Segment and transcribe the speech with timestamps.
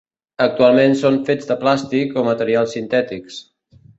[0.45, 3.39] Actualment són fets de plàstic o materials sintètics.